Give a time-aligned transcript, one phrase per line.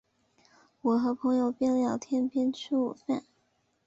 [0.81, 3.23] 我和朋友边聊天边吃午餐